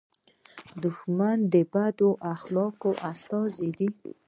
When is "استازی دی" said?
3.11-3.89